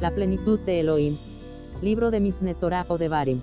[0.00, 1.16] La plenitud de Elohim.
[1.82, 3.40] Libro de Misne Torah o de Barim.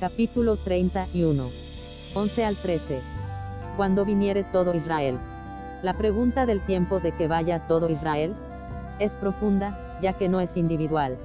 [0.00, 1.44] Capítulo 31.
[2.14, 3.00] 11 al 13.
[3.76, 5.18] Cuando viniere todo Israel.
[5.82, 8.32] La pregunta del tiempo de que vaya todo Israel
[8.98, 11.18] es profunda, ya que no es individual.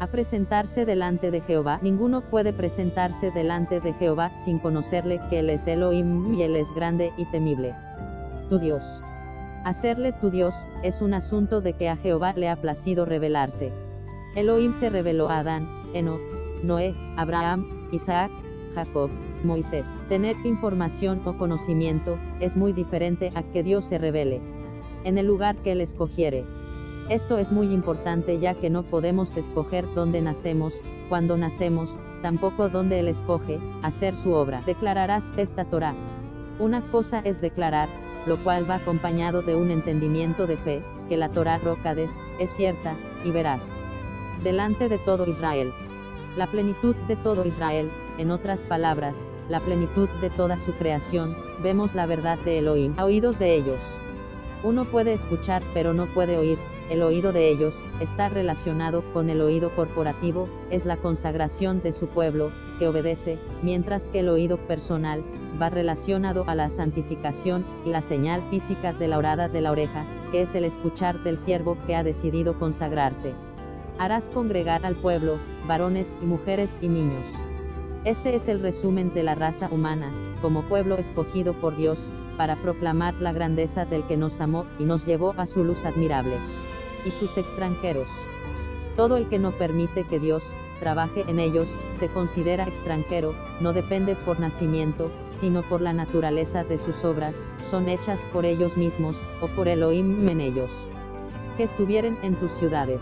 [0.00, 5.48] A presentarse delante de Jehová, ninguno puede presentarse delante de Jehová sin conocerle que Él
[5.48, 7.74] es Elohim y Él es grande y temible.
[8.50, 8.84] Tu Dios.
[9.64, 13.72] Hacerle tu Dios es un asunto de que a Jehová le ha placido revelarse.
[14.34, 16.20] Elohim se reveló a Adán, Enoch,
[16.64, 18.32] Noé, Abraham, Isaac,
[18.74, 19.08] Jacob,
[19.44, 20.04] Moisés.
[20.08, 24.40] Tener información o conocimiento es muy diferente a que Dios se revele
[25.04, 26.44] en el lugar que Él escogiere.
[27.10, 30.74] Esto es muy importante ya que no podemos escoger dónde nacemos,
[31.08, 34.62] cuando nacemos, tampoco dónde Él escoge, hacer su obra.
[34.66, 35.94] Declararás esta Torah.
[36.58, 37.88] Una cosa es declarar,
[38.26, 42.94] lo cual va acompañado de un entendimiento de fe, que la Torah Rocades, es cierta,
[43.24, 43.78] y verás
[44.44, 45.72] delante de todo Israel.
[46.36, 51.94] La plenitud de todo Israel, en otras palabras, la plenitud de toda su creación, vemos
[51.94, 53.80] la verdad de Elohim a oídos de ellos.
[54.62, 56.58] Uno puede escuchar pero no puede oír,
[56.90, 62.08] el oído de ellos, está relacionado con el oído corporativo, es la consagración de su
[62.08, 65.22] pueblo, que obedece, mientras que el oído personal,
[65.60, 70.04] va relacionado a la santificación, y la señal física de la orada de la oreja,
[70.30, 73.32] que es el escuchar del siervo que ha decidido consagrarse
[73.98, 77.26] harás congregar al pueblo, varones y mujeres y niños.
[78.04, 81.98] Este es el resumen de la raza humana, como pueblo escogido por Dios,
[82.36, 86.36] para proclamar la grandeza del que nos amó y nos llevó a su luz admirable.
[87.06, 88.08] Y tus extranjeros.
[88.96, 90.44] Todo el que no permite que Dios
[90.80, 96.78] trabaje en ellos, se considera extranjero, no depende por nacimiento, sino por la naturaleza de
[96.78, 100.70] sus obras, son hechas por ellos mismos, o por Elohim en ellos.
[101.56, 103.00] Que estuvieren en tus ciudades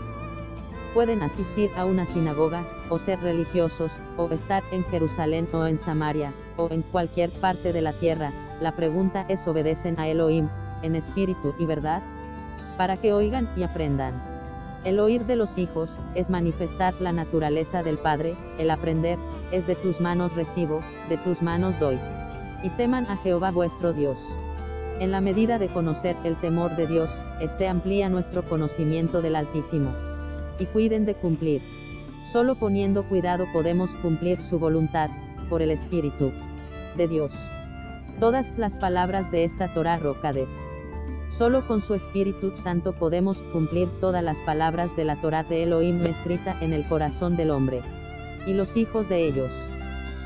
[0.93, 6.33] pueden asistir a una sinagoga, o ser religiosos, o estar en Jerusalén o en Samaria,
[6.57, 8.31] o en cualquier parte de la tierra,
[8.61, 10.49] la pregunta es obedecen a Elohim,
[10.83, 12.01] en espíritu y verdad,
[12.77, 14.13] para que oigan y aprendan.
[14.83, 19.17] El oír de los hijos, es manifestar la naturaleza del Padre, el aprender,
[19.51, 21.99] es de tus manos recibo, de tus manos doy.
[22.63, 24.19] Y teman a Jehová vuestro Dios.
[24.99, 27.09] En la medida de conocer el temor de Dios,
[27.41, 30.12] este amplía nuestro conocimiento del Altísimo
[30.59, 31.61] y cuiden de cumplir.
[32.31, 35.09] Solo poniendo cuidado podemos cumplir su voluntad,
[35.49, 36.31] por el Espíritu
[36.97, 37.31] de Dios.
[38.19, 40.49] Todas las palabras de esta Torah Rocades.
[41.29, 46.05] Solo con su Espíritu Santo podemos cumplir todas las palabras de la Torah de Elohim
[46.05, 47.81] escrita en el corazón del hombre.
[48.45, 49.51] Y los hijos de ellos.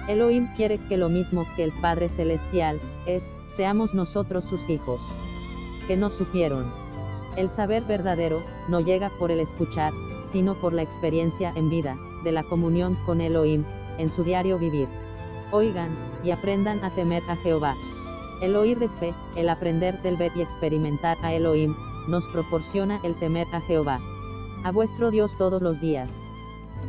[0.08, 5.02] Elohim quiere que lo mismo que el Padre Celestial, es, seamos nosotros sus hijos.
[5.88, 6.72] Que no supieron.
[7.38, 9.94] El saber verdadero, no llega por el escuchar,
[10.32, 13.64] sino por la experiencia en vida, de la comunión con Elohim,
[13.98, 14.88] en su diario vivir.
[15.52, 15.90] Oigan,
[16.24, 17.76] y aprendan a temer a Jehová.
[18.42, 21.76] El oír de fe, el aprender del ver y experimentar a Elohim,
[22.08, 24.00] nos proporciona el temer a Jehová.
[24.64, 26.28] A vuestro Dios todos los días.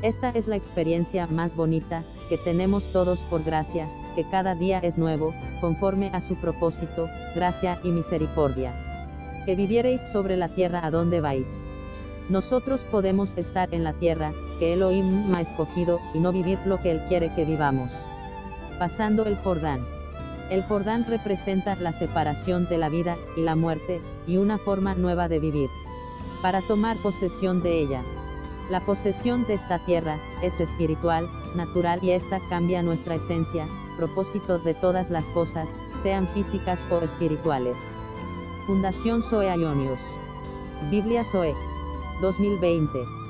[0.03, 4.99] Esta es la experiencia más bonita, que tenemos todos por gracia, que cada día es
[4.99, 8.75] nuevo, conforme a su propósito, gracia y misericordia.
[9.47, 11.67] Que viviereis sobre la tierra a donde vais.
[12.29, 16.91] Nosotros podemos estar en la tierra, que Elohim ha escogido, y no vivir lo que
[16.91, 17.91] Él quiere que vivamos.
[18.79, 19.87] Pasando el Jordán.
[20.51, 25.29] El Jordán representa la separación de la vida y la muerte, y una forma nueva
[25.29, 25.71] de vivir.
[26.43, 28.03] Para tomar posesión de ella.
[28.71, 33.67] La posesión de esta tierra, es espiritual, natural y esta cambia nuestra esencia,
[33.97, 35.71] propósito de todas las cosas,
[36.03, 37.79] sean físicas o espirituales.
[38.67, 40.01] Fundación Zoe Ionius.
[40.91, 41.55] Biblia Zoe.
[42.21, 43.28] 2020.